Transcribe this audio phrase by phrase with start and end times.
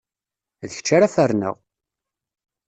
[0.69, 1.55] D kečč ara ferneɣ!